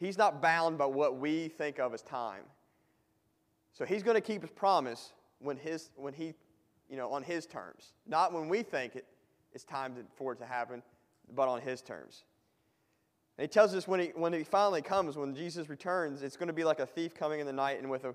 He's 0.00 0.18
not 0.18 0.42
bound 0.42 0.78
by 0.78 0.86
what 0.86 1.18
we 1.18 1.48
think 1.48 1.78
of 1.78 1.94
as 1.94 2.02
time. 2.02 2.42
So 3.72 3.84
he's 3.84 4.02
going 4.02 4.16
to 4.16 4.20
keep 4.20 4.42
his 4.42 4.50
promise 4.50 5.12
when, 5.38 5.56
his, 5.56 5.90
when 5.94 6.12
he, 6.12 6.34
you 6.90 6.96
know, 6.96 7.10
on 7.12 7.22
his 7.22 7.46
terms. 7.46 7.92
Not 8.06 8.32
when 8.32 8.48
we 8.48 8.62
think 8.62 8.96
it, 8.96 9.06
it's 9.52 9.64
time 9.64 9.94
to, 9.94 10.00
for 10.16 10.32
it 10.32 10.38
to 10.40 10.46
happen, 10.46 10.82
but 11.34 11.46
on 11.46 11.60
his 11.60 11.82
terms. 11.82 12.24
And 13.38 13.44
he 13.44 13.48
tells 13.48 13.74
us 13.74 13.86
when 13.86 14.00
he, 14.00 14.06
when 14.14 14.32
he 14.32 14.44
finally 14.44 14.82
comes, 14.82 15.16
when 15.16 15.34
Jesus 15.34 15.68
returns, 15.68 16.22
it's 16.22 16.36
going 16.36 16.48
to 16.48 16.52
be 16.52 16.64
like 16.64 16.80
a 16.80 16.86
thief 16.86 17.14
coming 17.14 17.40
in 17.40 17.46
the 17.46 17.52
night 17.52 17.78
and 17.78 17.88
with 17.88 18.04
a 18.04 18.14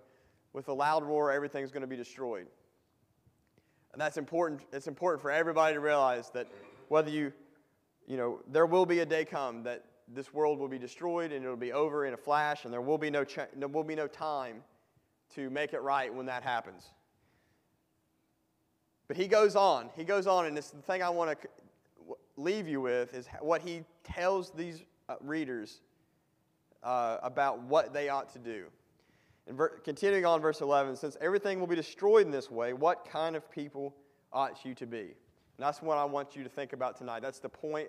with 0.57 0.69
a 0.69 0.73
loud 0.73 1.03
roar, 1.03 1.31
everything's 1.31 1.69
going 1.69 1.81
to 1.81 1.87
be 1.87 1.95
destroyed. 1.95 2.47
And 3.93 4.01
that's 4.01 4.17
important. 4.17 4.61
It's 4.73 4.87
important 4.87 5.21
for 5.21 5.29
everybody 5.29 5.75
to 5.75 5.79
realize 5.79 6.31
that 6.31 6.47
whether 6.87 7.11
you, 7.11 7.31
you 8.07 8.17
know, 8.17 8.39
there 8.47 8.65
will 8.65 8.87
be 8.87 9.01
a 9.01 9.05
day 9.05 9.23
come 9.23 9.61
that 9.63 9.85
this 10.15 10.33
world 10.33 10.57
will 10.57 10.67
be 10.67 10.79
destroyed 10.79 11.31
and 11.31 11.45
it'll 11.45 11.57
be 11.57 11.73
over 11.73 12.07
in 12.07 12.15
a 12.15 12.17
flash, 12.17 12.65
and 12.65 12.73
there 12.73 12.81
will 12.81 12.97
be 12.97 13.11
no, 13.11 13.23
cha- 13.23 13.45
there 13.55 13.67
will 13.67 13.83
be 13.83 13.93
no 13.93 14.07
time 14.07 14.63
to 15.35 15.51
make 15.51 15.73
it 15.73 15.81
right 15.83 16.11
when 16.11 16.25
that 16.25 16.41
happens. 16.41 16.85
But 19.07 19.15
he 19.15 19.27
goes 19.27 19.55
on. 19.55 19.91
He 19.95 20.03
goes 20.03 20.25
on, 20.25 20.47
and 20.47 20.57
it's 20.57 20.71
the 20.71 20.81
thing 20.81 21.03
I 21.03 21.09
want 21.09 21.39
to 21.39 21.47
leave 22.35 22.67
you 22.67 22.81
with 22.81 23.13
is 23.13 23.27
what 23.41 23.61
he 23.61 23.83
tells 24.03 24.49
these 24.49 24.81
uh, 25.07 25.17
readers 25.21 25.81
uh, 26.81 27.17
about 27.21 27.61
what 27.61 27.93
they 27.93 28.09
ought 28.09 28.33
to 28.33 28.39
do. 28.39 28.65
And 29.47 29.55
ver- 29.55 29.79
continuing 29.83 30.25
on, 30.25 30.41
verse 30.41 30.61
11, 30.61 30.95
since 30.97 31.17
everything 31.21 31.59
will 31.59 31.67
be 31.67 31.75
destroyed 31.75 32.25
in 32.25 32.31
this 32.31 32.51
way, 32.51 32.73
what 32.73 33.07
kind 33.09 33.35
of 33.35 33.49
people 33.49 33.95
ought 34.33 34.65
you 34.65 34.75
to 34.75 34.85
be? 34.85 34.99
And 34.99 35.65
that's 35.65 35.81
what 35.81 35.97
I 35.97 36.05
want 36.05 36.35
you 36.35 36.43
to 36.43 36.49
think 36.49 36.73
about 36.73 36.97
tonight. 36.97 37.21
That's 37.21 37.39
the 37.39 37.49
point 37.49 37.87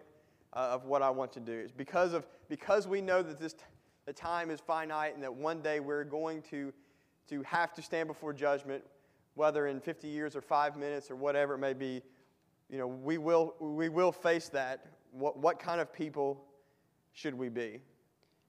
uh, 0.53 0.71
of 0.71 0.85
what 0.85 1.03
I 1.03 1.11
want 1.11 1.33
to 1.33 1.41
do. 1.41 1.53
Is 1.53 1.73
because 1.73 2.13
of 2.13 2.27
because 2.49 2.87
we 2.87 3.01
know 3.01 3.23
that 3.23 3.39
this 3.39 3.53
t- 3.53 3.61
the 4.07 4.13
time 4.13 4.51
is 4.51 4.61
finite 4.61 5.15
and 5.15 5.23
that 5.23 5.35
one 5.35 5.61
day 5.61 5.81
we're 5.81 6.05
going 6.05 6.43
to 6.51 6.73
to 7.29 7.43
have 7.43 7.75
to 7.75 7.83
stand 7.83 8.09
before 8.09 8.33
judgment, 8.33 8.83
whether 9.35 9.67
in 9.67 9.81
50 9.81 10.09
years 10.09 10.35
or 10.35 10.41
five 10.41 10.77
minutes 10.77 11.11
or 11.11 11.17
whatever 11.17 11.55
it 11.55 11.59
may 11.59 11.75
be. 11.75 12.03
You 12.71 12.79
know, 12.79 12.87
we 12.87 13.19
will 13.19 13.55
we 13.61 13.89
will 13.89 14.13
face 14.13 14.49
that. 14.51 14.87
What 15.13 15.39
what 15.39 15.59
kind 15.59 15.81
of 15.81 15.93
people 15.93 16.45
should 17.13 17.35
we 17.35 17.49
be? 17.49 17.81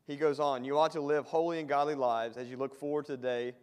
He 0.10 0.18
goes 0.18 0.40
on, 0.40 0.64
You 0.64 0.78
ought 0.78 0.92
to 0.94 1.02
live 1.02 1.26
holy 1.26 1.60
and 1.60 1.70
godly 1.70 1.96
lives 1.96 2.38
as 2.38 2.50
you 2.50 2.58
look 2.58 2.74
forward 2.74 3.06
to 3.06 3.14
the 3.14 3.18
day 3.18 3.54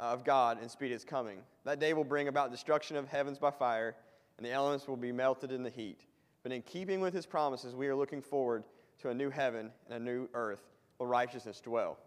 uh, 0.00 0.04
of 0.04 0.24
God 0.24 0.60
and 0.60 0.70
speed 0.70 0.92
its 0.92 1.04
coming. 1.04 1.38
That 1.64 1.78
day 1.78 1.92
will 1.92 2.04
bring 2.04 2.28
about 2.28 2.50
destruction 2.50 2.96
of 2.96 3.06
heavens 3.08 3.38
by 3.38 3.50
fire, 3.50 3.94
and 4.36 4.46
the 4.46 4.50
elements 4.50 4.88
will 4.88 4.96
be 4.96 5.12
melted 5.12 5.52
in 5.52 5.62
the 5.62 5.70
heat. 5.70 6.00
But 6.42 6.52
in 6.52 6.62
keeping 6.62 7.00
with 7.00 7.14
his 7.14 7.26
promises, 7.26 7.74
we 7.74 7.86
are 7.88 7.94
looking 7.94 8.22
forward 8.22 8.64
to 9.00 9.10
a 9.10 9.14
new 9.14 9.30
heaven 9.30 9.70
and 9.88 9.94
a 9.94 10.04
new 10.04 10.28
earth 10.34 10.62
where 10.96 11.08
righteousness 11.08 11.60
dwell. 11.60 11.98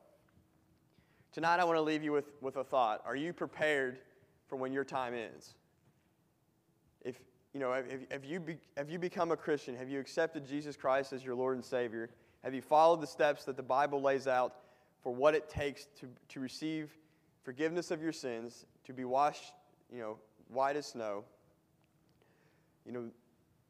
Tonight, 1.32 1.60
I 1.60 1.64
want 1.64 1.78
to 1.78 1.82
leave 1.82 2.04
you 2.04 2.12
with, 2.12 2.26
with 2.42 2.58
a 2.58 2.64
thought. 2.64 3.02
Are 3.06 3.16
you 3.16 3.32
prepared 3.32 4.00
for 4.50 4.58
when 4.58 4.74
your 4.74 4.84
time 4.84 5.14
ends? 5.14 5.54
If, 7.06 7.22
you 7.54 7.62
know, 7.62 7.72
if, 7.72 7.86
if, 8.12 8.26
you 8.26 8.42
be, 8.42 8.58
have 8.76 8.90
you 8.90 9.00
become 9.00 9.32
a 9.32 9.38
Christian? 9.38 9.78
Have 9.78 9.90
you 9.90 10.00
accepted 10.00 10.46
Jesus 10.46 10.76
Christ 10.76 11.14
as 11.14 11.24
your 11.24 11.36
Lord 11.36 11.56
and 11.56 11.64
Savior? 11.64 12.10
Have 12.44 12.54
you 12.54 12.62
followed 12.62 13.02
the 13.02 13.08
steps 13.08 13.44
that 13.46 13.56
the 13.56 13.64
Bible 13.64 14.02
lays 14.02 14.28
out 14.28 14.56
for 15.02 15.14
what 15.14 15.36
it 15.36 15.50
takes 15.50 15.86
to, 16.00 16.08
to 16.30 16.40
receive 16.40 16.92
forgiveness 17.44 17.92
of 17.92 18.02
your 18.02 18.12
sins, 18.12 18.66
to 18.86 18.94
be 18.94 19.06
washed, 19.06 19.54
you 19.92 20.00
know, 20.00 20.18
white 20.50 20.76
as 20.76 20.88
snow? 20.88 21.24
You 22.86 22.92
know, 22.92 23.06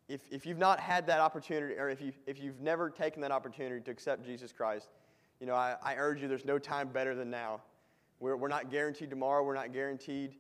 if, 0.07 0.21
if 0.31 0.45
you've 0.45 0.57
not 0.57 0.79
had 0.79 1.07
that 1.07 1.19
opportunity, 1.19 1.75
or 1.75 1.89
if, 1.89 2.01
you, 2.01 2.11
if 2.25 2.39
you've 2.39 2.61
never 2.61 2.89
taken 2.89 3.21
that 3.21 3.31
opportunity 3.31 3.81
to 3.81 3.91
accept 3.91 4.25
Jesus 4.25 4.51
Christ, 4.51 4.89
you 5.39 5.47
know, 5.47 5.55
I, 5.55 5.75
I 5.83 5.95
urge 5.95 6.21
you, 6.21 6.27
there's 6.27 6.45
no 6.45 6.59
time 6.59 6.89
better 6.89 7.15
than 7.15 7.29
now. 7.29 7.61
We're, 8.19 8.35
we're 8.35 8.47
not 8.47 8.69
guaranteed 8.69 9.09
tomorrow. 9.09 9.43
We're 9.43 9.55
not 9.55 9.73
guaranteed, 9.73 10.35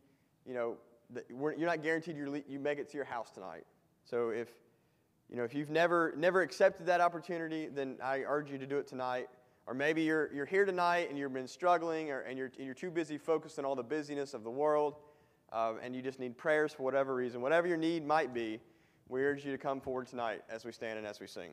you 0.45 0.53
know, 0.53 0.77
that 1.13 1.25
you're 1.29 1.67
not 1.67 1.83
guaranteed 1.83 2.15
you 2.15 2.43
you 2.47 2.59
make 2.59 2.79
it 2.79 2.89
to 2.91 2.97
your 2.97 3.05
house 3.05 3.31
tonight. 3.31 3.65
So 4.05 4.29
if, 4.29 4.49
you 5.31 5.37
know, 5.37 5.43
if 5.43 5.55
you've 5.55 5.69
never, 5.69 6.13
never 6.17 6.41
accepted 6.41 6.85
that 6.87 6.99
opportunity, 6.99 7.67
then 7.67 7.95
I 8.03 8.19
urge 8.27 8.51
you 8.51 8.57
to 8.57 8.67
do 8.67 8.77
it 8.77 8.85
tonight. 8.85 9.29
Or 9.65 9.73
maybe 9.73 10.01
you're, 10.01 10.31
you're 10.33 10.45
here 10.45 10.65
tonight 10.65 11.09
and 11.09 11.17
you've 11.17 11.33
been 11.33 11.47
struggling 11.47 12.11
or, 12.11 12.21
and 12.21 12.37
you're, 12.37 12.51
you're 12.59 12.73
too 12.73 12.91
busy 12.91 13.17
focused 13.17 13.57
on 13.57 13.63
all 13.63 13.75
the 13.75 13.83
busyness 13.83 14.33
of 14.33 14.43
the 14.43 14.49
world 14.49 14.95
uh, 15.53 15.73
and 15.81 15.95
you 15.95 16.01
just 16.01 16.19
need 16.19 16.37
prayers 16.37 16.73
for 16.73 16.83
whatever 16.83 17.15
reason. 17.15 17.41
Whatever 17.41 17.67
your 17.67 17.77
need 17.77 18.05
might 18.05 18.33
be, 18.33 18.59
We 19.11 19.23
urge 19.25 19.43
you 19.43 19.51
to 19.51 19.57
come 19.57 19.81
forward 19.81 20.07
tonight 20.07 20.41
as 20.49 20.63
we 20.63 20.71
stand 20.71 20.97
and 20.97 21.05
as 21.05 21.19
we 21.19 21.27
sing. 21.27 21.51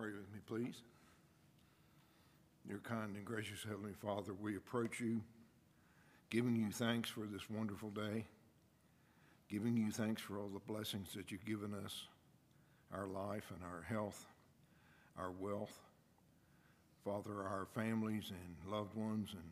Pray 0.00 0.12
with 0.12 0.32
me, 0.32 0.40
please. 0.46 0.76
Dear 2.66 2.80
kind 2.82 3.14
and 3.16 3.22
gracious 3.22 3.62
Heavenly 3.68 3.92
Father, 3.92 4.32
we 4.32 4.56
approach 4.56 4.98
you 4.98 5.20
giving 6.30 6.56
you 6.56 6.70
thanks 6.72 7.10
for 7.10 7.26
this 7.26 7.50
wonderful 7.50 7.90
day, 7.90 8.24
giving 9.50 9.76
you 9.76 9.90
thanks 9.90 10.22
for 10.22 10.38
all 10.38 10.48
the 10.48 10.72
blessings 10.72 11.12
that 11.14 11.30
you've 11.30 11.44
given 11.44 11.74
us, 11.84 12.04
our 12.94 13.06
life 13.08 13.52
and 13.54 13.62
our 13.62 13.82
health, 13.82 14.24
our 15.18 15.32
wealth. 15.32 15.78
Father, 17.04 17.42
our 17.42 17.66
families 17.74 18.30
and 18.30 18.72
loved 18.72 18.94
ones 18.96 19.28
and 19.32 19.50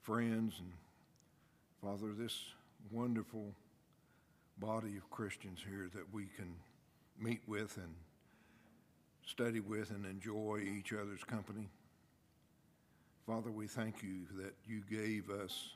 friends, 0.00 0.54
and 0.58 0.72
Father, 1.80 2.12
this 2.12 2.36
wonderful 2.90 3.54
body 4.58 4.96
of 4.96 5.08
Christians 5.12 5.60
here 5.64 5.88
that 5.94 6.12
we 6.12 6.24
can 6.36 6.52
meet 7.20 7.42
with 7.46 7.76
and 7.76 7.94
study 9.26 9.60
with 9.60 9.90
and 9.90 10.04
enjoy 10.04 10.60
each 10.60 10.92
other's 10.92 11.24
company. 11.24 11.68
Father, 13.26 13.50
we 13.50 13.66
thank 13.66 14.02
you 14.02 14.26
that 14.36 14.54
you 14.66 14.82
gave 14.90 15.30
us 15.30 15.70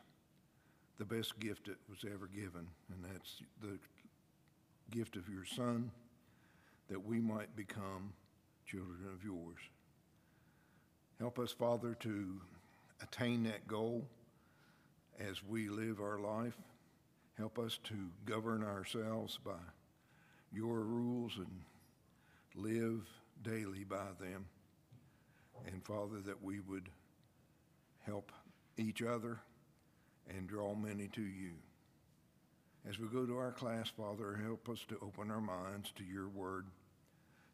the 0.99 1.05
best 1.05 1.39
gift 1.39 1.67
that 1.67 1.77
was 1.89 2.05
ever 2.05 2.27
given, 2.27 2.67
and 2.91 3.05
that's 3.13 3.43
the 3.63 3.79
gift 4.91 5.17
of 5.17 5.29
your 5.29 5.45
Son, 5.45 5.91
that 6.89 7.05
we 7.05 7.21
might 7.21 7.55
become 7.57 8.13
children 8.67 8.99
of 9.13 9.25
yours. 9.25 9.59
Help 11.19 11.39
us, 11.39 11.53
Father, 11.53 11.95
to 12.01 12.41
attain 13.03 13.45
that 13.45 13.67
goal 13.69 14.05
as 15.21 15.43
we 15.45 15.69
live 15.69 16.01
our 16.01 16.19
life. 16.19 16.57
Help 17.39 17.59
us 17.59 17.79
to 17.85 17.95
govern 18.25 18.63
ourselves 18.63 19.39
by 19.45 19.53
your 20.53 20.81
rules 20.81 21.33
and 21.37 21.61
live 22.55 23.07
daily 23.42 23.85
by 23.85 24.07
them. 24.20 24.46
And 25.66 25.85
Father, 25.85 26.20
that 26.27 26.42
we 26.42 26.61
would 26.61 26.88
help 28.05 28.33
each 28.77 29.03
other 29.03 29.38
and 30.29 30.49
draw 30.49 30.75
many 30.75 31.09
to 31.09 31.22
you. 31.22 31.53
As 32.88 32.99
we 32.99 33.09
go 33.09 33.27
to 33.27 33.37
our 33.37 33.53
class, 33.53 33.88
Father, 33.88 34.38
help 34.44 34.68
us 34.68 34.85
to 34.88 34.96
open 35.03 35.31
our 35.31 35.40
minds 35.40 35.92
to 35.96 36.05
your 36.05 36.29
word 36.29 36.66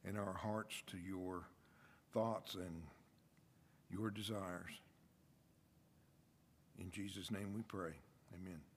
and 0.04 0.18
our 0.18 0.34
hearts 0.34 0.82
to 0.88 0.98
your 0.98 1.44
thoughts 2.12 2.54
and 2.54 2.82
your 3.90 4.10
desires. 4.10 4.70
In 6.78 6.90
Jesus' 6.90 7.30
name 7.30 7.54
we 7.54 7.62
pray. 7.62 7.92
Amen. 8.34 8.71